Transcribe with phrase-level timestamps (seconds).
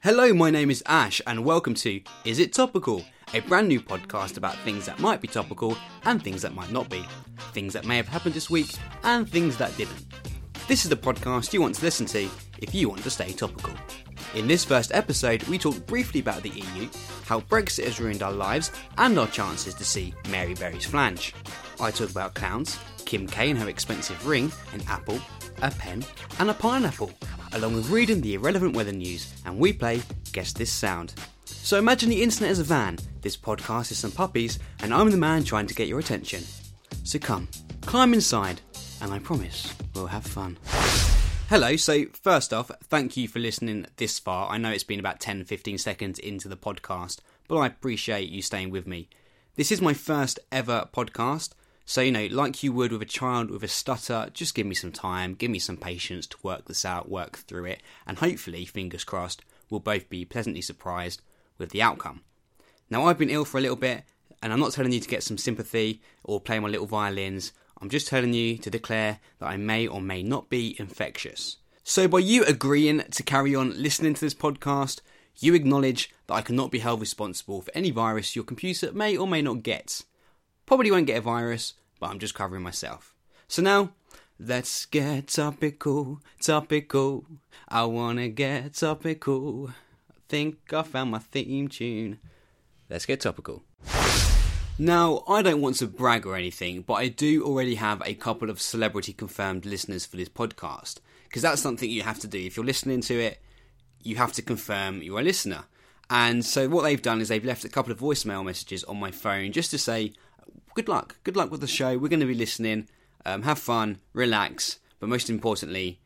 [0.00, 3.04] Hello, my name is Ash, and welcome to Is It Topical?
[3.34, 6.88] A brand new podcast about things that might be topical and things that might not
[6.88, 7.04] be,
[7.52, 8.72] things that may have happened this week
[9.02, 10.06] and things that didn't.
[10.68, 13.74] This is the podcast you want to listen to if you want to stay topical.
[14.36, 16.88] In this first episode, we talk briefly about the EU,
[17.24, 21.34] how Brexit has ruined our lives, and our chances to see Mary Berry's flange.
[21.80, 25.18] I talk about clowns, Kim K and her expensive ring, an apple,
[25.60, 26.04] a pen,
[26.38, 27.10] and a pineapple,
[27.52, 30.02] along with reading the irrelevant weather news, and we play
[30.32, 31.14] Guess This Sound.
[31.44, 35.16] So imagine the internet as a van, this podcast is some puppies, and I'm the
[35.16, 36.44] man trying to get your attention.
[37.04, 37.48] So come,
[37.82, 38.60] climb inside,
[39.00, 40.58] and I promise we'll have fun.
[41.48, 44.50] Hello, so first off, thank you for listening this far.
[44.50, 48.42] I know it's been about 10 15 seconds into the podcast, but I appreciate you
[48.42, 49.08] staying with me.
[49.54, 51.50] This is my first ever podcast,
[51.88, 54.74] so you know, like you would with a child with a stutter, just give me
[54.74, 58.66] some time, give me some patience to work this out, work through it, and hopefully,
[58.66, 61.22] fingers crossed, we'll both be pleasantly surprised
[61.56, 62.20] with the outcome.
[62.90, 64.04] Now, I've been ill for a little bit,
[64.42, 67.52] and I'm not telling you to get some sympathy or play my little violins.
[67.80, 71.56] I'm just telling you to declare that I may or may not be infectious.
[71.84, 75.00] So, by you agreeing to carry on listening to this podcast,
[75.38, 79.26] you acknowledge that I cannot be held responsible for any virus your computer may or
[79.26, 80.02] may not get.
[80.68, 83.14] Probably won't get a virus, but I'm just covering myself.
[83.46, 83.92] So now,
[84.38, 87.24] let's get topical, topical.
[87.68, 89.70] I wanna get topical.
[90.10, 92.18] I think I found my theme tune.
[92.90, 93.62] Let's get topical.
[94.80, 98.48] Now, I don't want to brag or anything, but I do already have a couple
[98.48, 101.00] of celebrity confirmed listeners for this podcast.
[101.24, 102.38] Because that's something you have to do.
[102.38, 103.42] If you're listening to it,
[104.02, 105.64] you have to confirm you're a listener.
[106.10, 109.10] And so what they've done is they've left a couple of voicemail messages on my
[109.10, 110.12] phone just to say,
[110.78, 111.98] good luck, good luck with the show.
[111.98, 112.88] We're going to be listening.
[113.26, 115.98] Um, have fun, relax, but most importantly,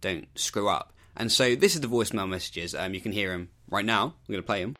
[0.00, 0.92] don't screw up.
[1.16, 2.74] And so this is the voicemail messages.
[2.74, 4.16] Um, you can hear them right now.
[4.26, 4.74] I'm going to play them.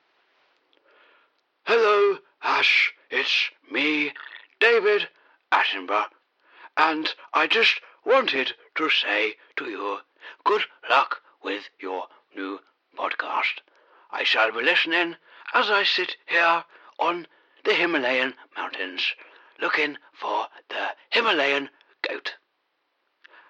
[1.63, 2.93] Hello, Ash.
[3.09, 4.13] It's me,
[4.59, 5.07] David
[5.53, 6.07] Attenborough,
[6.77, 9.99] and I just wanted to say to you,
[10.43, 12.59] good luck with your new
[12.99, 13.63] podcast.
[14.11, 15.15] I shall be listening
[15.55, 16.65] as I sit here
[16.99, 17.29] on
[17.65, 19.13] the Himalayan mountains,
[19.61, 21.69] looking for the Himalayan
[22.09, 22.35] goat.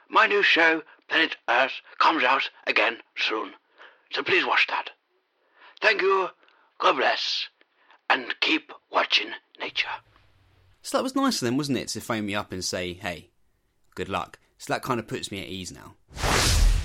[0.08, 3.52] My new show, Planet Earth, comes out again soon,
[4.12, 4.90] so please watch that.
[5.80, 6.28] Thank you,
[6.78, 7.48] God bless,
[8.08, 9.30] and keep watching
[9.60, 9.88] nature.
[10.82, 13.30] So that was nice of them, wasn't it, to phone me up and say, hey,
[13.94, 14.38] good luck.
[14.58, 15.94] So that kind of puts me at ease now.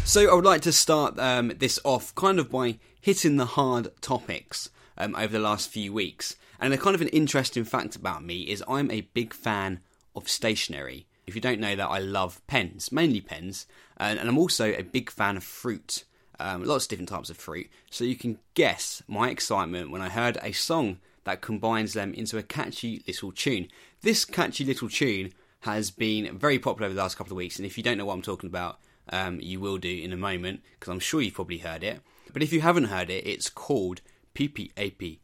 [0.03, 3.89] So I would like to start um, this off kind of by hitting the hard
[4.01, 4.69] topics
[5.01, 6.35] um, over the last few weeks.
[6.59, 9.79] And a kind of an interesting fact about me is I'm a big fan
[10.15, 11.07] of stationery.
[11.25, 13.65] If you don't know that, I love pens, mainly pens,
[13.97, 16.03] and, and I'm also a big fan of fruit.
[16.39, 17.69] Um, lots of different types of fruit.
[17.89, 22.37] So you can guess my excitement when I heard a song that combines them into
[22.37, 23.67] a catchy little tune.
[24.01, 27.65] This catchy little tune has been very popular over the last couple of weeks, and
[27.65, 28.79] if you don't know what I'm talking about,
[29.09, 32.01] um, you will do in a moment because I'm sure you've probably heard it.
[32.33, 34.01] But if you haven't heard it, it's called
[34.33, 35.19] PPAP,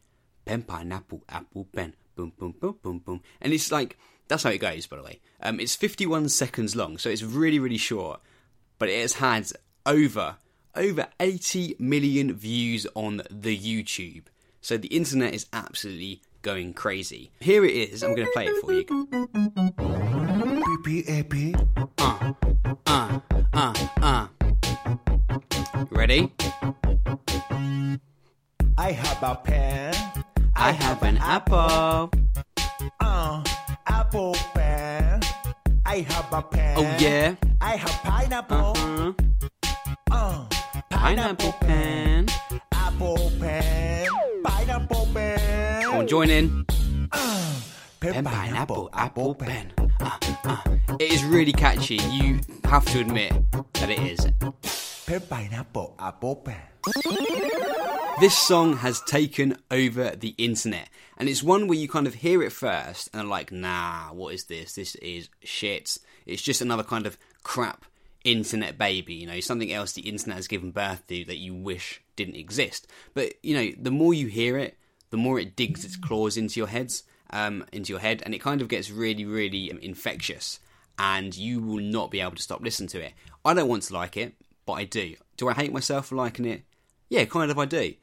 [0.45, 3.97] pen pineapple apple pen, boom boom boom boom boom, and it's like
[4.27, 4.87] that's how it goes.
[4.87, 8.21] By the way, um, it's 51 seconds long, so it's really really short,
[8.79, 9.47] but it has had
[9.85, 10.37] over
[10.75, 14.23] over 80 million views on the YouTube.
[14.61, 17.31] So the internet is absolutely going crazy.
[17.39, 18.03] Here it is.
[18.03, 18.85] I'm going to play it for you.
[20.83, 21.55] PPAP.
[21.97, 22.33] Uh,
[22.85, 23.19] uh,
[23.53, 24.27] uh, uh.
[25.89, 26.31] Ready?
[28.79, 29.95] I have a pen.
[30.55, 32.11] I have an apple.
[32.99, 33.43] Uh,
[33.87, 35.21] apple pen.
[35.85, 36.77] I have a pen.
[36.77, 37.35] Oh yeah.
[37.59, 38.73] I have pineapple.
[38.77, 39.13] Uh-huh.
[40.11, 40.45] Uh,
[40.91, 42.27] Pineapple pen.
[42.73, 44.07] Apple pen.
[44.43, 45.83] Pineapple pen.
[45.83, 46.65] Come on, join in.
[47.99, 49.73] Pen, Pen, pineapple, apple, pen.
[49.99, 50.61] Uh, uh.
[50.99, 51.95] It is really catchy.
[51.95, 53.33] You have to admit
[53.73, 54.19] that it is.
[55.07, 57.96] Pen, pineapple, apple pen.
[58.19, 62.41] This song has taken over the internet, and it's one where you kind of hear
[62.41, 64.73] it first and are like, nah, what is this?
[64.73, 65.99] This is shit.
[66.25, 67.85] It's just another kind of crap
[68.23, 72.01] internet baby, you know, something else the internet has given birth to that you wish
[72.15, 72.87] didn't exist.
[73.13, 74.79] But, you know, the more you hear it,
[75.11, 78.41] the more it digs its claws into your heads, um, into your head, and it
[78.41, 80.59] kind of gets really, really um, infectious,
[80.97, 83.13] and you will not be able to stop listening to it.
[83.45, 84.33] I don't want to like it,
[84.65, 85.13] but I do.
[85.37, 86.63] Do I hate myself for liking it?
[87.09, 87.93] Yeah, kind of I do.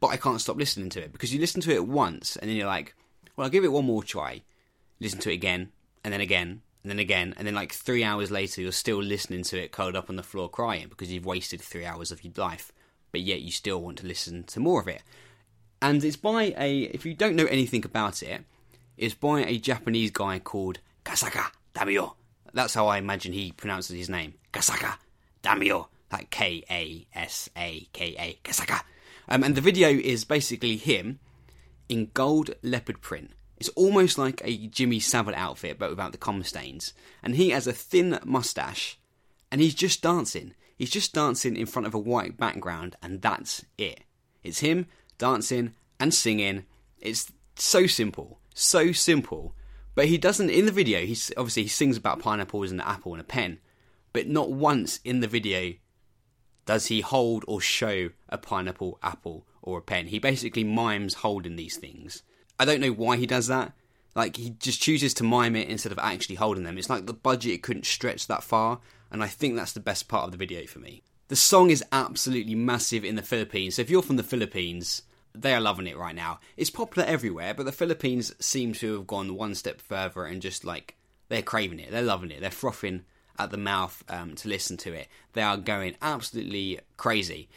[0.00, 2.56] But I can't stop listening to it because you listen to it once and then
[2.56, 2.94] you're like,
[3.36, 4.42] well, I'll give it one more try.
[5.00, 5.72] Listen to it again,
[6.04, 9.42] and then again, and then again, and then like three hours later, you're still listening
[9.44, 12.32] to it curled up on the floor crying because you've wasted three hours of your
[12.36, 12.70] life
[13.14, 15.00] but yet you still want to listen to more of it.
[15.80, 18.42] And it's by a, if you don't know anything about it,
[18.96, 22.14] it's by a Japanese guy called Kasaka Damio.
[22.52, 24.34] That's how I imagine he pronounces his name.
[24.52, 24.96] Kasaka
[25.44, 25.86] Damio.
[26.14, 28.48] Like K A S A K A.
[28.48, 28.82] Kasaka.
[29.28, 31.18] Um, and the video is basically him
[31.88, 33.32] in gold leopard print.
[33.56, 36.94] It's almost like a Jimmy Savile outfit, but without the cum stains.
[37.20, 38.96] And he has a thin mustache,
[39.50, 40.54] and he's just dancing.
[40.76, 44.04] He's just dancing in front of a white background, and that's it.
[44.44, 44.86] It's him
[45.18, 46.64] dancing and singing.
[47.00, 49.56] It's so simple, so simple.
[49.96, 51.00] But he doesn't in the video.
[51.00, 53.58] He's obviously he sings about pineapples and an apple and a pen,
[54.12, 55.74] but not once in the video
[56.66, 60.06] does he hold or show a pineapple, apple, or a pen.
[60.06, 62.22] He basically mimes holding these things.
[62.58, 63.72] I don't know why he does that.
[64.14, 66.78] Like he just chooses to mime it instead of actually holding them.
[66.78, 68.80] It's like the budget couldn't stretch that far,
[69.10, 71.02] and I think that's the best part of the video for me.
[71.28, 73.76] The song is absolutely massive in the Philippines.
[73.76, 75.02] So if you're from the Philippines,
[75.34, 76.38] they are loving it right now.
[76.56, 80.64] It's popular everywhere, but the Philippines seem to have gone one step further and just
[80.64, 80.96] like
[81.28, 81.90] they're craving it.
[81.90, 82.40] They're loving it.
[82.40, 83.04] They're frothing
[83.38, 85.08] at the mouth um, to listen to it.
[85.32, 87.48] They are going absolutely crazy.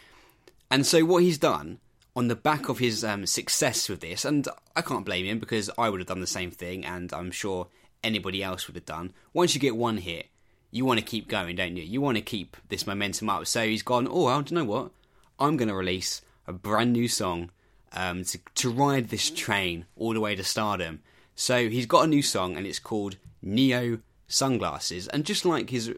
[0.69, 1.79] And so what he's done
[2.15, 5.69] on the back of his um, success with this, and I can't blame him because
[5.77, 7.67] I would have done the same thing, and I'm sure
[8.03, 9.13] anybody else would have done.
[9.33, 10.27] Once you get one hit,
[10.71, 11.83] you want to keep going, don't you?
[11.83, 13.47] You want to keep this momentum up.
[13.47, 14.91] So he's gone, oh, well, do you know what?
[15.39, 17.51] I'm going to release a brand new song
[17.93, 21.01] um, to, to ride this train all the way to stardom.
[21.35, 25.07] So he's got a new song, and it's called Neo Sunglasses.
[25.07, 25.93] And just like his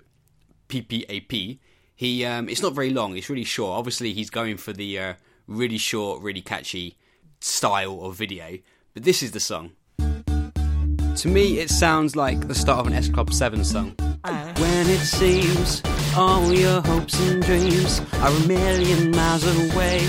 [0.67, 1.59] PPAP,
[1.95, 3.17] he um, it's not very long.
[3.17, 3.77] It's really short.
[3.77, 5.13] Obviously, he's going for the uh,
[5.47, 6.97] really short, really catchy
[7.41, 8.59] style of video.
[8.93, 9.71] But this is the song.
[9.97, 13.95] To me, it sounds like the start of an S Club 7 song.
[14.23, 15.81] When it seems
[16.15, 19.99] all your hopes and dreams are a million miles away,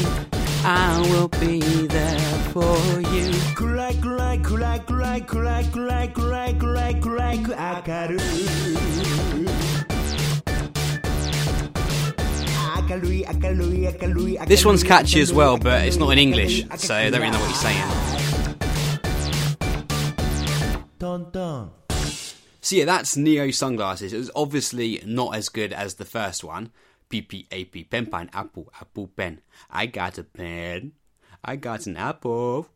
[0.63, 2.19] I will be there
[2.53, 3.31] for you.
[3.55, 7.47] 暗い暗い暗い暗い暗い暗い暗い暗い暗い明
[8.07, 8.19] るい
[12.87, 17.39] 明るい明るい明るい This one's catchy as well, but it's not in English, so I don't really know
[17.39, 17.83] what he's saying.
[20.99, 21.71] トントン
[22.61, 24.11] So yeah, that's Neo Sunglasses.
[24.11, 26.71] It was obviously not as good as the first one.
[27.10, 29.40] PPAP, pen, pine, apple, apple, pen.
[29.70, 30.92] I got a pen.
[31.44, 32.68] I got an apple.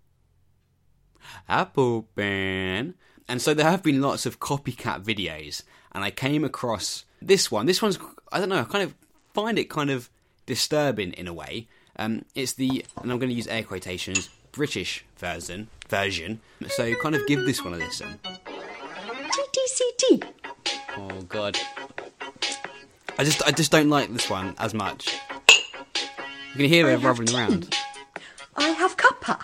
[1.48, 2.94] Apple pen.
[3.28, 7.66] And so there have been lots of copycat videos, and I came across this one.
[7.66, 7.98] This one's,
[8.30, 8.94] I don't know, I kind of
[9.32, 10.10] find it kind of
[10.46, 11.68] disturbing in a way.
[11.96, 15.68] Um, it's the, and I'm going to use air quotations, British version.
[15.88, 16.40] Version.
[16.68, 18.18] So kind of give this one a listen.
[19.34, 20.24] TTCT.
[20.96, 21.58] Oh god.
[23.18, 25.18] I just I just don't like this one as much.
[26.52, 27.36] You can hear I it have rubbing tea.
[27.36, 27.76] around.
[28.56, 29.38] I have cuppa.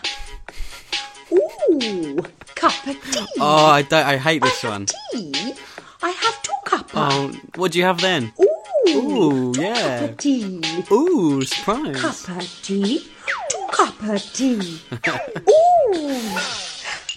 [1.33, 2.17] Ooh,
[2.57, 3.27] cuppa tea.
[3.41, 4.07] Oh, I don't.
[4.07, 4.87] I hate this have one.
[5.13, 5.55] tea.
[6.03, 6.93] I have two cuppa.
[6.95, 8.33] Oh, what do you have then?
[8.41, 10.09] Ooh, Ooh, two yeah.
[10.09, 10.85] cuppa tea.
[10.93, 11.97] Ooh, surprise!
[11.97, 13.09] Cuppa tea.
[13.51, 14.81] Two cuppa tea.
[15.95, 16.41] Ooh,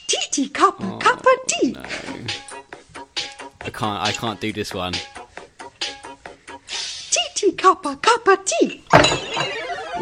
[0.08, 1.76] tea tea, cuppa oh, cuppa tea.
[3.62, 4.04] I can't.
[4.04, 4.94] I can't do this one.
[7.64, 8.84] Cuppa cuppa tea.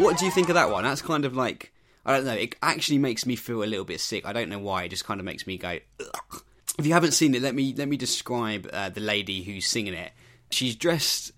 [0.02, 0.82] What do you think of that one?
[0.82, 1.72] That's kind of like
[2.04, 2.32] I don't know.
[2.32, 4.26] It actually makes me feel a little bit sick.
[4.26, 4.82] I don't know why.
[4.82, 5.78] It just kind of makes me go.
[6.00, 6.42] Ugh.
[6.76, 9.94] If you haven't seen it, let me let me describe uh, the lady who's singing
[9.94, 10.10] it.
[10.50, 11.30] She's dressed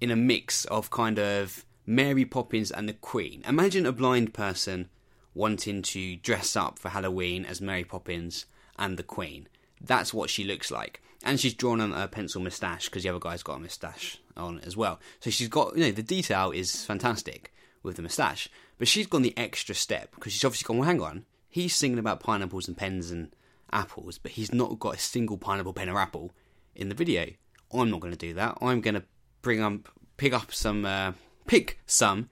[0.00, 3.44] in a mix of kind of Mary Poppins and the Queen.
[3.46, 4.88] Imagine a blind person
[5.36, 8.44] wanting to dress up for Halloween as Mary Poppins
[8.76, 9.46] and the Queen.
[9.80, 11.00] That's what she looks like.
[11.22, 14.60] And she's drawn on a pencil moustache because the other guy's got a moustache on
[14.60, 15.00] as well.
[15.20, 18.48] So she's got, you know, the detail is fantastic with the moustache.
[18.78, 21.26] But she's gone the extra step because she's obviously gone, well, hang on.
[21.48, 23.34] He's singing about pineapples and pens and
[23.72, 26.32] apples, but he's not got a single pineapple, pen, or apple
[26.74, 27.26] in the video.
[27.72, 28.58] I'm not going to do that.
[28.60, 29.04] I'm going to
[29.42, 31.12] bring up, pick up some, uh,
[31.46, 32.30] pick some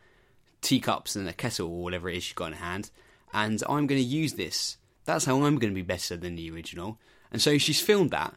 [0.60, 2.90] teacups and a kettle or whatever it is she's got in hand,
[3.32, 4.78] and I'm going to use this.
[5.04, 6.98] That's how I'm going to be better than the original.
[7.30, 8.34] And so she's filmed that.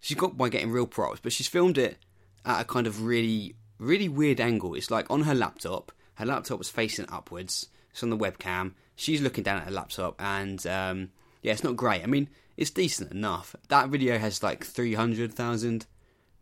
[0.00, 1.98] She's got by getting real props, but she's filmed it
[2.44, 4.74] at a kind of really, really weird angle.
[4.74, 5.92] It's like on her laptop.
[6.14, 7.68] Her laptop was facing upwards.
[7.90, 8.72] It's on the webcam.
[8.96, 11.10] She's looking down at her laptop, and um,
[11.42, 12.02] yeah, it's not great.
[12.02, 13.56] I mean, it's decent enough.
[13.68, 15.86] That video has like 300,000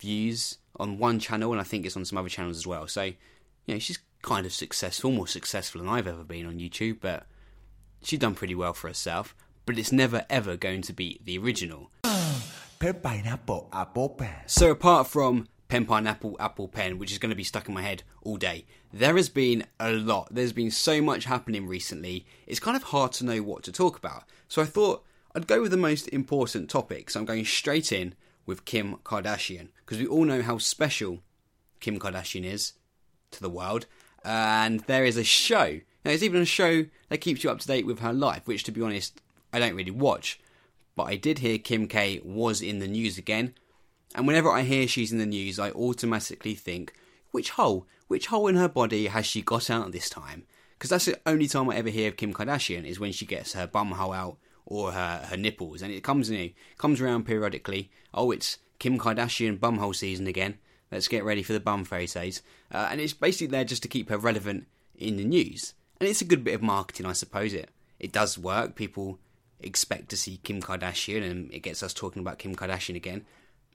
[0.00, 2.88] views on one channel, and I think it's on some other channels as well.
[2.88, 3.14] So, you
[3.68, 7.26] know, she's kind of successful, more successful than I've ever been on YouTube, but
[8.02, 9.36] she's done pretty well for herself.
[9.64, 11.90] But it's never ever going to be the original.
[12.80, 17.44] Pineapple apple pen So apart from pen pineapple apple pen, which is going to be
[17.44, 18.64] stuck in my head all day.
[18.92, 20.28] There has been a lot.
[20.30, 22.26] There's been so much happening recently.
[22.46, 24.24] It's kind of hard to know what to talk about.
[24.48, 27.10] So I thought I'd go with the most important topic.
[27.10, 28.14] So I'm going straight in
[28.46, 31.22] with Kim Kardashian because we all know how special
[31.80, 32.72] Kim Kardashian is
[33.32, 33.86] to the world.
[34.24, 35.80] And there is a show.
[36.04, 38.64] Now, there's even a show that keeps you up to date with her life, which,
[38.64, 39.20] to be honest,
[39.52, 40.40] I don't really watch.
[40.96, 43.54] But I did hear Kim K was in the news again.
[44.14, 46.94] And whenever I hear she's in the news, I automatically think,
[47.30, 47.86] which hole?
[48.06, 50.44] Which hole in her body has she got out this time?
[50.78, 53.52] Because that's the only time I ever hear of Kim Kardashian is when she gets
[53.52, 55.82] her bum hole out or her, her nipples.
[55.82, 56.48] And it comes, know,
[56.78, 57.90] comes around periodically.
[58.14, 60.58] Oh, it's Kim Kardashian bumhole season again.
[60.90, 62.42] Let's get ready for the bum photos.
[62.72, 65.74] Uh, and it's basically there just to keep her relevant in the news.
[66.00, 67.52] And it's a good bit of marketing, I suppose.
[67.52, 68.74] It it does work.
[68.74, 69.18] People
[69.60, 73.26] expect to see Kim Kardashian, and it gets us talking about Kim Kardashian again.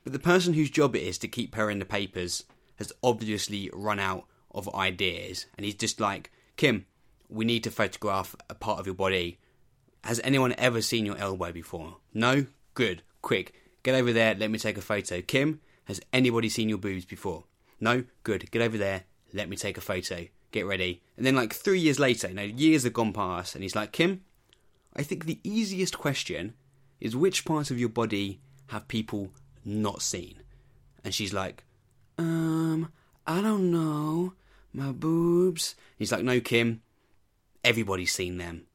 [0.04, 2.44] But the person whose job it is to keep her in the papers
[2.76, 6.86] has obviously run out of ideas, and he's just like, Kim,
[7.30, 9.40] we need to photograph a part of your body.
[10.04, 11.98] Has anyone ever seen your elbow before?
[12.14, 12.46] No?
[12.74, 13.02] Good.
[13.22, 13.54] Quick.
[13.84, 15.22] Get over there, let me take a photo.
[15.22, 17.46] Kim, has anybody seen your boobs before?
[17.80, 18.04] No?
[18.24, 18.52] Good.
[18.52, 20.28] Get over there, let me take a photo.
[20.52, 21.02] Get ready.
[21.18, 23.92] And then, like, three years later, you know, years have gone past, and he's like,
[23.92, 24.22] Kim,
[24.96, 26.54] I think the easiest question
[27.00, 29.32] is which part of your body have people
[29.66, 30.42] not seen?
[31.04, 31.64] And she's like,
[32.18, 32.92] um,
[33.26, 34.34] I don't know.
[34.74, 35.76] My boobs.
[35.98, 36.82] He's like, no, Kim.
[37.64, 38.66] Everybody's seen them.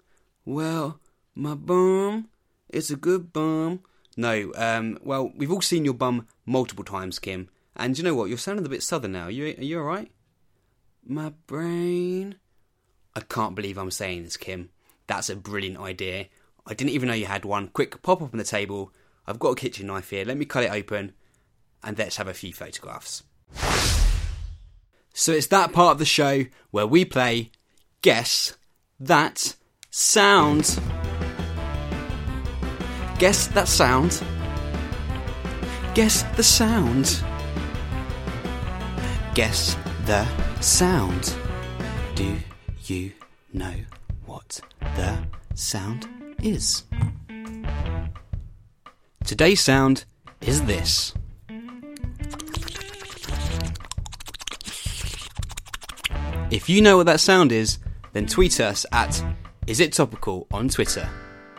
[0.44, 1.00] Well,
[1.34, 2.28] my bum.
[2.68, 3.80] It's a good bum.
[4.16, 7.48] No, um, well, we've all seen your bum multiple times, Kim.
[7.76, 8.28] And you know what?
[8.28, 9.24] You're sounding a bit southern now.
[9.24, 10.10] Are you, are you alright?
[11.06, 12.36] My brain.
[13.14, 14.70] I can't believe I'm saying this, Kim.
[15.06, 16.26] That's a brilliant idea.
[16.66, 17.68] I didn't even know you had one.
[17.68, 18.92] Quick, pop up on the table.
[19.28, 20.24] I've got a kitchen knife here.
[20.24, 21.12] Let me cut it open
[21.84, 23.24] and let's have a few photographs.
[25.12, 27.50] So it's that part of the show where we play
[28.00, 28.56] Guess
[28.98, 29.54] That
[29.90, 30.80] Sound.
[33.18, 34.22] Guess that sound.
[35.94, 37.22] Guess the sound.
[39.34, 40.26] Guess the
[40.60, 41.34] sound.
[42.14, 42.38] Do
[42.84, 43.12] you
[43.52, 43.74] know
[44.24, 44.60] what
[44.96, 45.18] the
[45.54, 46.08] sound
[46.42, 46.84] is?
[49.28, 50.06] Today's sound
[50.40, 51.12] is this.
[56.50, 57.78] If you know what that sound is,
[58.14, 59.22] then tweet us at
[59.66, 61.06] Is It Topical on Twitter,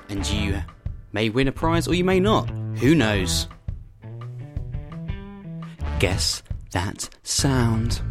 [0.10, 0.64] and you
[1.14, 2.50] may win a prize or you may not.
[2.80, 3.48] Who knows?
[6.00, 8.02] Guess that sound.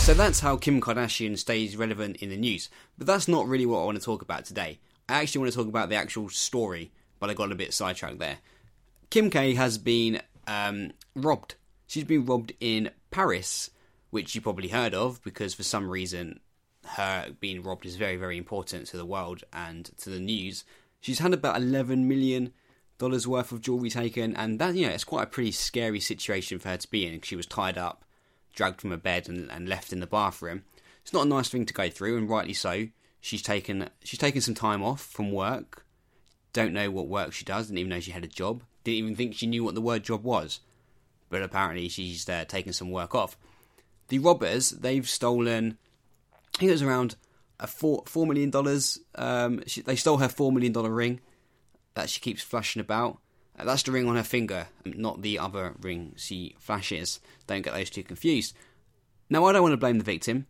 [0.00, 2.68] So that's how Kim Kardashian stays relevant in the news.
[2.98, 4.80] But that's not really what I want to talk about today.
[5.08, 6.90] I actually want to talk about the actual story,
[7.20, 8.38] but I got a bit sidetracked there.
[9.10, 11.54] Kim K has been um, robbed.
[11.86, 13.70] She's been robbed in Paris,
[14.10, 16.40] which you probably heard of because for some reason
[16.84, 20.64] her being robbed is very, very important to the world and to the news.
[21.00, 22.52] She's had about eleven million
[22.98, 26.58] dollars worth of jewelry taken, and that you know it's quite a pretty scary situation
[26.58, 27.14] for her to be in.
[27.14, 28.04] Because she was tied up,
[28.54, 30.64] dragged from her bed, and, and left in the bathroom.
[31.02, 32.88] It's not a nice thing to go through, and rightly so.
[33.20, 35.86] She's taken she's taken some time off from work.
[36.52, 37.68] Don't know what work she does.
[37.68, 38.64] Didn't even know she had a job.
[38.88, 40.60] Didn't even think she knew what the word job was.
[41.28, 43.36] But apparently she's uh, taken some work off.
[44.08, 45.76] The robbers they've stolen.
[46.32, 47.16] I think it was around
[47.60, 48.98] a four four million dollars.
[49.14, 51.20] Um, she, they stole her four million dollar ring
[51.94, 53.18] that she keeps flashing about.
[53.58, 57.20] Uh, that's the ring on her finger, not the other ring she flashes.
[57.46, 58.54] Don't get those two confused.
[59.28, 60.46] Now, I don't want to blame the victim,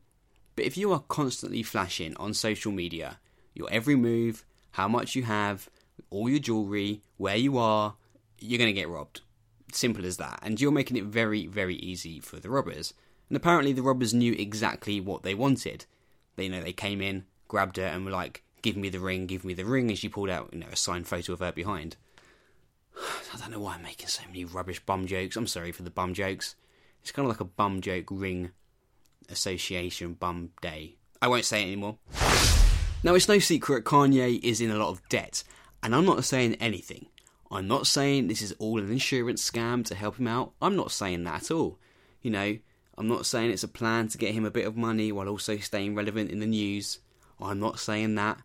[0.55, 3.19] but if you are constantly flashing on social media
[3.55, 5.69] your every move, how much you have,
[6.11, 7.97] all your jewelry, where you are,
[8.39, 9.21] you're going to get robbed.
[9.73, 10.39] Simple as that.
[10.43, 12.95] And you're making it very, very easy for the robbers.
[13.29, 15.85] And apparently, the robbers knew exactly what they wanted.
[16.37, 19.27] They you know they came in, grabbed her, and were like, "Give me the ring,
[19.27, 21.53] give me the ring," and she pulled out you know a signed photo of her
[21.53, 21.97] behind.
[22.97, 25.37] I don't know why I'm making so many rubbish bum jokes.
[25.37, 26.55] I'm sorry for the bum jokes.
[27.03, 28.53] It's kind of like a bum joke ring
[29.29, 30.97] association bum day.
[31.21, 31.99] I won't say it anymore.
[33.03, 35.45] Now, it's no secret Kanye is in a lot of debt,
[35.83, 37.07] and I'm not saying anything.
[37.51, 40.53] I'm not saying this is all an insurance scam to help him out.
[40.61, 41.79] I'm not saying that at all.
[42.21, 42.59] You know,
[42.97, 45.57] I'm not saying it's a plan to get him a bit of money while also
[45.57, 46.99] staying relevant in the news.
[47.41, 48.39] I'm not saying that.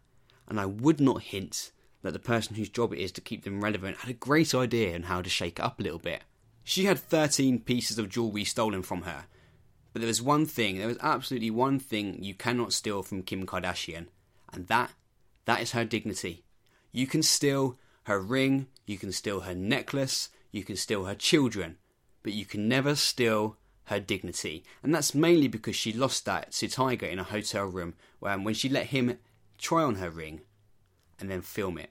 [0.47, 3.63] And I would not hint that the person whose job it is to keep them
[3.63, 6.21] relevant had a great idea on how to shake it up a little bit.
[6.63, 9.25] She had 13 pieces of jewellery stolen from her.
[9.91, 13.45] But there was one thing, there was absolutely one thing you cannot steal from Kim
[13.45, 14.07] Kardashian,
[14.51, 14.91] and that,
[15.45, 16.43] that is her dignity.
[16.91, 21.77] You can steal her ring, you can steal her necklace, you can steal her children,
[22.21, 26.67] but you can never steal her dignity, and that's mainly because she lost that to
[26.67, 29.17] Tiger in a hotel room um, when she let him
[29.57, 30.41] try on her ring
[31.19, 31.89] and then film it.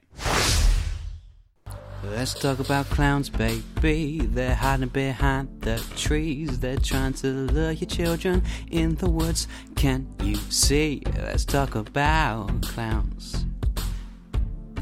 [2.03, 4.19] Let's talk about clowns, baby.
[4.19, 6.59] They're hiding behind the trees.
[6.59, 9.47] They're trying to lure your children in the woods.
[9.75, 11.01] Can you see?
[11.15, 13.45] Let's talk about clowns.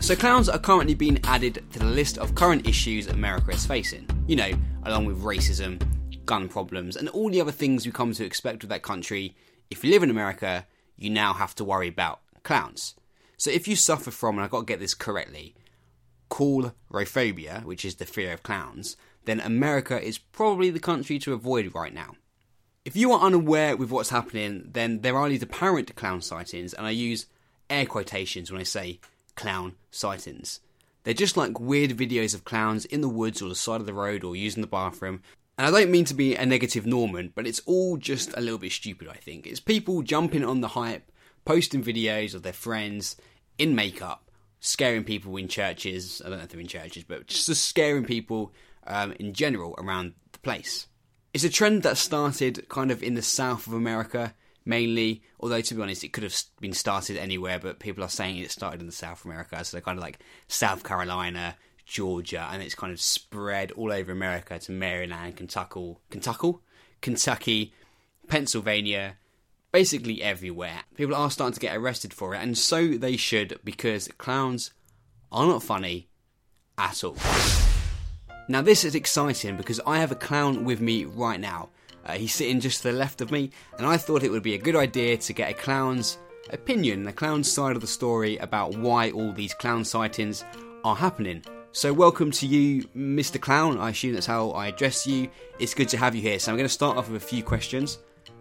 [0.01, 4.09] So, clowns are currently being added to the list of current issues America is facing.
[4.25, 4.51] You know,
[4.83, 5.79] along with racism,
[6.25, 9.35] gun problems, and all the other things we come to expect with that country.
[9.69, 10.65] If you live in America,
[10.97, 12.95] you now have to worry about clowns.
[13.37, 15.53] So, if you suffer from, and I've got to get this correctly,
[16.31, 21.75] coulrophobia, which is the fear of clowns, then America is probably the country to avoid
[21.75, 22.15] right now.
[22.85, 26.87] If you are unaware with what's happening, then there are these apparent clown sightings, and
[26.87, 27.27] I use
[27.69, 28.99] air quotations when I say
[29.41, 30.59] clown sightings.
[31.03, 33.93] They're just like weird videos of clowns in the woods or the side of the
[33.93, 35.23] road or using the bathroom.
[35.57, 38.59] And I don't mean to be a negative Norman, but it's all just a little
[38.59, 39.47] bit stupid, I think.
[39.47, 41.11] It's people jumping on the hype,
[41.43, 43.15] posting videos of their friends
[43.57, 44.29] in makeup,
[44.59, 46.21] scaring people in churches.
[46.23, 48.53] I don't know if they're in churches, but just scaring people
[48.85, 50.87] um, in general around the place.
[51.33, 55.23] It's a trend that started kind of in the south of America mainly.
[55.39, 58.51] Although to be honest, it could have been started anywhere, but people are saying it
[58.51, 62.93] started in South America, so they're kind of like South Carolina, Georgia, and it's kind
[62.93, 66.53] of spread all over America to Maryland, Kentucky, Kentucky,
[67.01, 67.73] Kentucky,
[68.27, 69.17] Pennsylvania,
[69.71, 70.83] basically everywhere.
[70.95, 74.71] People are starting to get arrested for it, and so they should because clowns
[75.31, 76.09] are not funny
[76.77, 77.17] at all.
[78.47, 81.69] Now, this is exciting because I have a clown with me right now.
[82.05, 84.55] Uh, he's sitting just to the left of me, and I thought it would be
[84.55, 86.17] a good idea to get a clown's
[86.49, 90.43] opinion, the clown's side of the story about why all these clown sightings
[90.83, 91.43] are happening.
[91.73, 93.39] So, welcome to you, Mr.
[93.39, 93.79] Clown.
[93.79, 95.29] I assume that's how I address you.
[95.57, 96.37] It's good to have you here.
[96.37, 97.99] So, I'm going to start off with a few questions.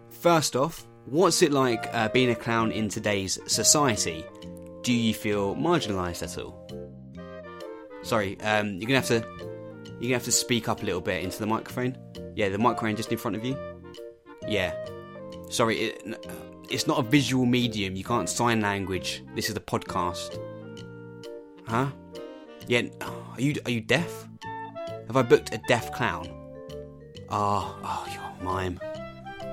[0.09, 4.25] First off, what's it like uh, being a clown in today's society?
[4.83, 6.67] Do you feel marginalised at all?
[8.03, 9.25] Sorry, um, you're gonna have to
[9.85, 11.95] you're gonna have to speak up a little bit into the microphone.
[12.35, 13.57] Yeah, the microphone just in front of you.
[14.47, 14.73] Yeah.
[15.49, 16.27] Sorry, it,
[16.69, 17.95] it's not a visual medium.
[17.95, 19.23] You can't sign language.
[19.35, 20.39] This is a podcast.
[21.67, 21.87] Huh?
[22.67, 22.83] Yeah.
[23.01, 24.27] Are you are you deaf?
[25.07, 26.27] Have I booked a deaf clown?
[27.29, 28.79] Oh, oh, you're a mime.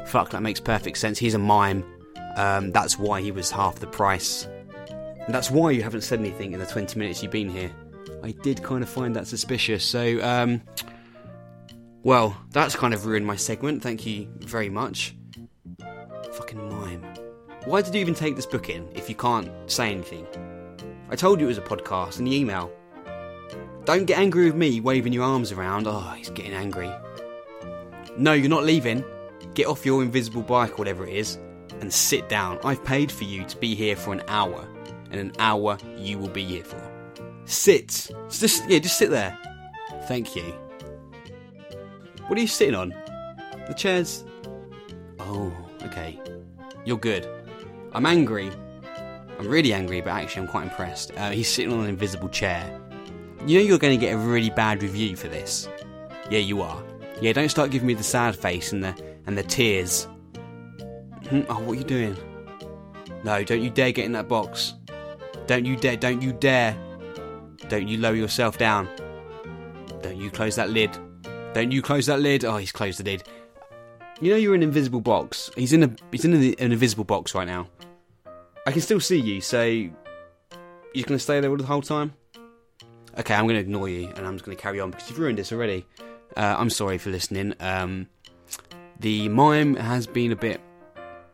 [0.07, 1.19] Fuck, that makes perfect sense.
[1.19, 1.85] He's a mime.
[2.37, 4.47] Um, that's why he was half the price.
[5.27, 7.71] And that's why you haven't said anything in the 20 minutes you've been here.
[8.23, 9.85] I did kind of find that suspicious.
[9.85, 10.63] So, um,
[12.03, 13.83] well, that's kind of ruined my segment.
[13.83, 15.15] Thank you very much.
[16.33, 17.03] Fucking mime.
[17.65, 20.27] Why did you even take this book in if you can't say anything?
[21.11, 22.73] I told you it was a podcast in the email.
[23.85, 25.87] Don't get angry with me waving your arms around.
[25.87, 26.91] Oh, he's getting angry.
[28.17, 29.05] No, you're not leaving.
[29.55, 31.39] Get off your invisible bike, or whatever it is,
[31.81, 32.59] and sit down.
[32.65, 34.69] I've paid for you to be here for an hour,
[35.11, 36.81] and an hour you will be here for.
[37.47, 38.11] Sit.
[38.29, 39.39] Just yeah, just sit there.
[40.07, 40.55] Thank you.
[42.29, 42.95] What are you sitting on?
[43.67, 44.25] The chairs.
[45.19, 46.21] Oh, okay.
[46.85, 47.27] You're good.
[47.93, 48.51] I'm angry.
[49.39, 51.13] I'm really angry, but actually I'm quite impressed.
[51.17, 52.79] Uh, he's sitting on an invisible chair.
[53.47, 55.69] You know you're going to get a really bad review for this.
[56.31, 56.83] Yeah, you are.
[57.21, 58.95] Yeah, don't start giving me the sad face and the
[59.27, 60.05] and the tears.
[61.29, 62.17] Hmm, Oh, what are you doing?
[63.25, 64.75] No, don't you dare get in that box.
[65.47, 66.77] Don't you dare, don't you dare.
[67.69, 68.89] Don't you lower yourself down.
[70.03, 70.97] Don't you close that lid.
[71.55, 72.45] Don't you close that lid.
[72.45, 73.23] Oh, he's closed the lid.
[74.21, 75.51] You know you're in an invisible box.
[75.57, 77.69] He's in a he's in an, an invisible box right now.
[78.67, 82.13] I can still see you, so you're gonna stay there all the whole time.
[83.19, 85.53] Okay, I'm gonna ignore you and I'm just gonna carry on because you've ruined this
[85.53, 85.87] already.
[86.37, 87.55] Uh, I'm sorry for listening.
[87.61, 88.09] Um,
[89.01, 90.61] the mime has been a bit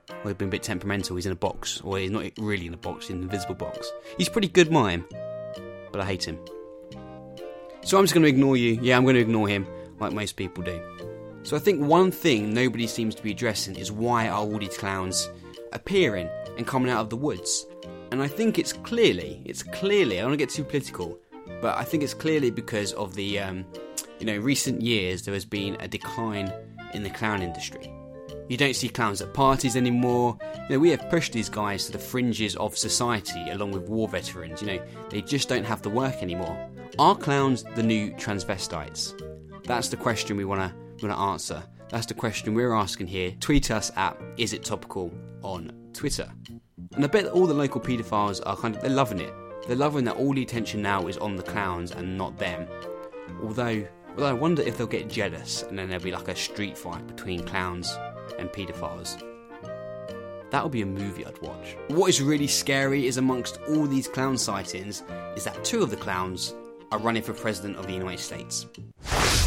[0.09, 1.17] well, he's been a bit temperamental.
[1.17, 3.93] He's in a box, or he's not really in a box, in an invisible box.
[4.17, 5.07] He's a pretty good mime,
[5.93, 6.39] but I hate him.
[7.83, 8.79] So I'm just going to ignore you.
[8.81, 9.67] Yeah, I'm going to ignore him,
[10.01, 10.81] like most people do.
[11.43, 14.77] So I think one thing nobody seems to be addressing is why are all these
[14.77, 15.31] clowns
[15.73, 17.67] appearing and coming out of the woods?
[18.11, 21.19] And I think it's clearly, it's clearly, I don't want to get too political,
[21.61, 23.67] but I think it's clearly because of the, um,
[24.19, 26.53] you know, recent years there has been a decline
[26.95, 27.93] in the clown industry.
[28.49, 30.39] You don't see clowns at parties anymore.
[30.69, 34.07] You know, we have pushed these guys to the fringes of society along with war
[34.07, 34.61] veterans.
[34.61, 36.71] You know, they just don't have the work anymore.
[36.99, 39.34] Are clowns the new transvestites?
[39.65, 41.63] That's the question we want to want to answer.
[41.89, 43.33] That's the question we're asking here.
[43.41, 46.31] Tweet us at Is It Topical on Twitter.
[46.95, 49.33] And I bet all the local paedophiles are kind of they're loving it.
[49.67, 52.67] They're loving that all the attention now is on the clowns and not them.
[53.43, 56.79] Although Well, I wonder if they'll get jealous and then there'll be like a street
[56.79, 57.97] fight between clowns
[58.39, 59.21] and paedophiles.
[60.51, 61.77] That would be a movie I'd watch.
[61.89, 65.03] What is really scary is amongst all these clown sightings
[65.37, 66.55] is that two of the clowns
[66.93, 68.67] are running for president of the United States.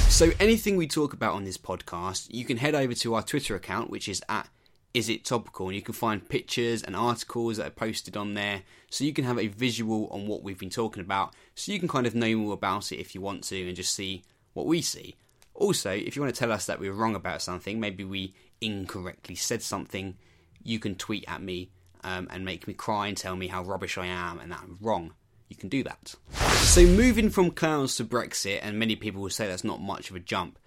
[0.10, 3.56] So anything we talk about on this podcast, you can head over to our Twitter
[3.56, 4.50] account, which is at
[4.97, 8.63] is it topical and you can find pictures and articles that are posted on there
[8.89, 11.88] so you can have a visual on what we've been talking about so you can
[11.88, 14.23] kind of know more about it if you want to and just see
[14.54, 15.13] what we see.
[15.54, 18.34] Also if you want to tell us that we were wrong about something maybe we
[18.60, 20.17] incorrectly said something
[20.63, 21.69] you can tweet at me
[22.04, 24.80] um, and make me cry and tell me how rubbish i am and that i'm
[24.82, 25.13] wrong.
[25.47, 26.15] You can do that
[26.63, 30.15] so moving from clowns to brexit and many people will say that's not much of
[30.15, 30.57] a jump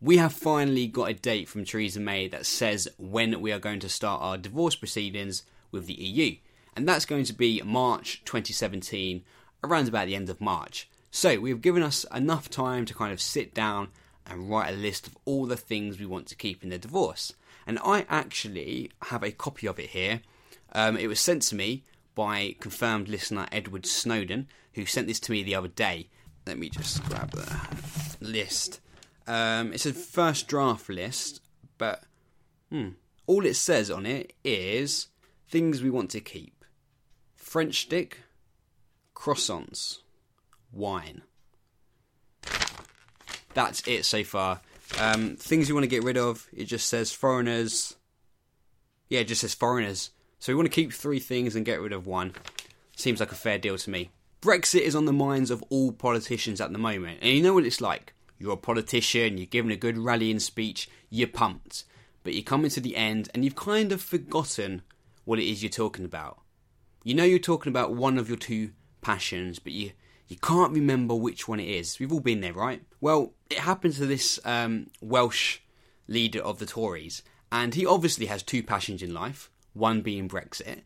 [0.00, 3.80] we have finally got a date from Theresa May that says when we are going
[3.80, 6.36] to start our divorce proceedings with the EU,
[6.76, 9.24] and that's going to be March 2017,
[9.64, 10.88] around about the end of March.
[11.10, 13.88] So we have given us enough time to kind of sit down
[14.26, 17.32] and write a list of all the things we want to keep in the divorce.
[17.66, 20.20] And I actually have a copy of it here.
[20.72, 21.84] Um, it was sent to me
[22.16, 26.08] by confirmed listener Edward Snowden, who sent this to me the other day.
[26.46, 27.60] Let me just grab the
[28.20, 28.80] list.
[29.28, 31.40] Um, it's a first draft list,
[31.78, 32.02] but
[32.70, 32.90] hmm,
[33.28, 35.08] all it says on it is
[35.48, 36.64] things we want to keep:
[37.36, 38.22] French stick,
[39.14, 39.98] croissants,
[40.72, 41.22] wine.
[43.54, 44.60] That's it so far.
[44.98, 46.48] Um, things you want to get rid of.
[46.52, 47.96] It just says foreigners.
[49.08, 50.10] Yeah, it just says foreigners.
[50.46, 52.32] So we want to keep three things and get rid of one.
[52.94, 54.10] Seems like a fair deal to me.
[54.40, 57.66] Brexit is on the minds of all politicians at the moment, and you know what
[57.66, 61.82] it's like you're a politician, you're giving a good rallying speech, you're pumped.
[62.22, 64.82] But you're coming to the end and you've kind of forgotten
[65.24, 66.38] what it is you're talking about.
[67.02, 69.90] You know you're talking about one of your two passions, but you
[70.28, 71.98] you can't remember which one it is.
[71.98, 72.84] We've all been there, right?
[73.00, 75.58] Well, it happened to this um, Welsh
[76.06, 80.82] leader of the Tories, and he obviously has two passions in life, one being Brexit.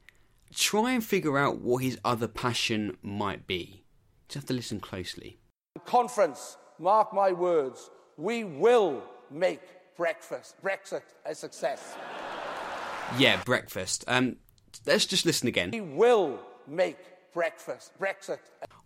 [0.52, 3.84] Try and figure out what his other passion might be.
[4.28, 5.38] Just have to listen closely.
[5.86, 9.62] conference, mark my words, we will make
[9.96, 11.96] breakfast, Brexit a success.
[13.18, 14.04] Yeah, breakfast.
[14.08, 14.36] Um,
[14.86, 15.70] let's just listen again.
[15.72, 16.98] We will make
[17.32, 18.38] breakfast, Brexit.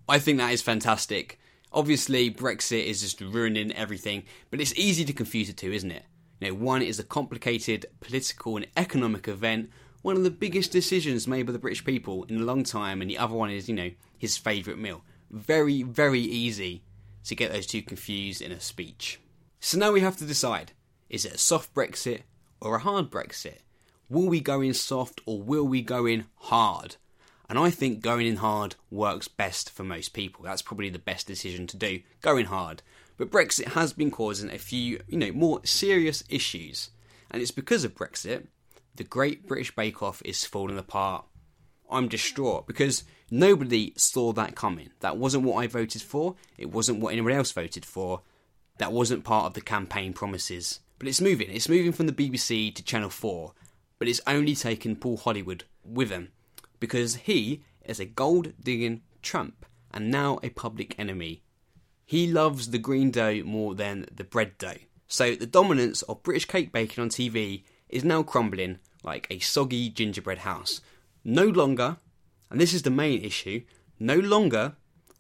[0.09, 1.39] I think that is fantastic.
[1.73, 6.05] Obviously, Brexit is just ruining everything, but it's easy to confuse the two, isn't it?
[6.41, 9.71] You know, one is a complicated political and economic event,
[10.05, 13.11] one of the biggest decisions made by the British people in a long time, and
[13.11, 15.03] the other one is, you know, his favourite meal.
[15.31, 16.83] Very, very easy
[17.25, 19.19] to get those two confused in a speech.
[19.61, 20.73] So now we have to decide
[21.09, 22.21] is it a soft Brexit
[22.61, 23.61] or a hard Brexit?
[24.11, 26.97] Will we go in soft or will we go in hard?
[27.49, 30.45] And I think going in hard works best for most people.
[30.45, 32.83] That's probably the best decision to do, going hard.
[33.17, 36.91] But Brexit has been causing a few, you know, more serious issues.
[37.31, 38.49] And it's because of Brexit,
[38.97, 41.25] the Great British Bake Off is falling apart.
[41.91, 44.91] I'm distraught because nobody saw that coming.
[45.01, 46.37] That wasn't what I voted for.
[46.57, 48.23] It wasn't what anyone else voted for.
[48.79, 50.81] That wasn't part of the campaign promises.
[50.99, 51.51] But it's moving.
[51.51, 53.53] It's moving from the BBC to Channel 4.
[53.99, 56.31] But it's only taken Paul Hollywood with him
[56.81, 61.43] because he is a gold digging Trump and now a public enemy.
[62.07, 64.79] He loves the green dough more than the bread dough.
[65.07, 69.89] So the dominance of British cake baking on TV is now crumbling like a soggy
[69.89, 70.81] gingerbread house.
[71.25, 71.97] No longer,
[72.51, 73.63] and this is the main issue,
[73.99, 74.75] no longer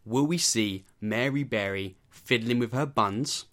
[0.04, 3.46] will we see Mary Berry fiddling with her buns,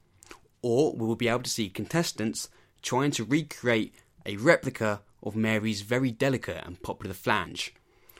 [0.61, 2.49] or we will be able to see contestants
[2.81, 3.93] trying to recreate
[4.25, 7.75] a replica of Mary's very delicate and popular flange,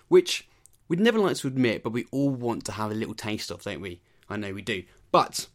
[0.07, 0.47] which
[0.87, 3.63] we'd never like to admit, but we all want to have a little taste of,
[3.63, 4.01] don't we?
[4.29, 4.83] I know we do.
[5.11, 5.47] But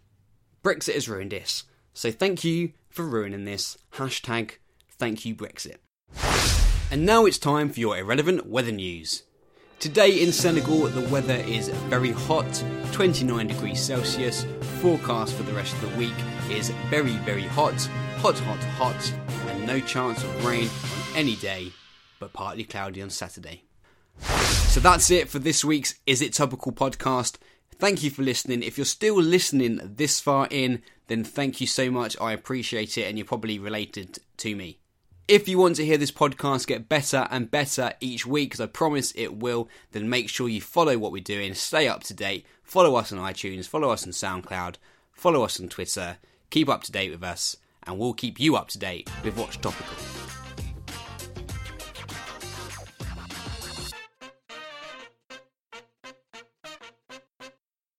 [0.65, 1.65] Brexit has ruined this.
[1.95, 3.79] So thank you for ruining this.
[3.95, 4.57] Hashtag
[4.99, 5.77] thank you Brexit.
[6.91, 9.25] And now it's time for your irrelevant weather news.
[9.79, 14.47] Today in Senegal, the weather is very hot, 29 degrees Celsius.
[14.81, 16.15] Forecast for the rest of the week
[16.49, 17.75] is very, very hot,
[18.19, 19.15] hot, hot, hot,
[19.49, 21.73] and no chance of rain on any day,
[22.19, 23.65] but partly cloudy on Saturday.
[24.21, 27.37] So that's it for this week's Is It Topical podcast.
[27.79, 28.63] Thank you for listening.
[28.63, 32.17] If you're still listening this far in, then thank you so much.
[32.21, 34.79] I appreciate it, and you're probably related to me.
[35.29, 38.67] If you want to hear this podcast get better and better each week, because I
[38.67, 42.47] promise it will, then make sure you follow what we're doing, stay up to date,
[42.63, 44.77] follow us on iTunes, follow us on SoundCloud,
[45.13, 46.19] follow us on Twitter,
[46.51, 49.57] keep up to date with us, and we'll keep you up to date with what's
[49.57, 50.26] topical.